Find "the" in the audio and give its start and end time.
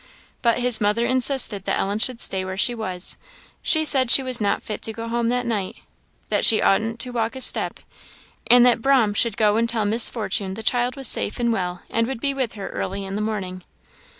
10.55-10.63, 13.13-13.21